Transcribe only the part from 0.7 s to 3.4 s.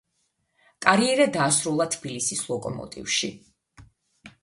კარიერა დაასრულა თბილისის „ლოკომოტივში“.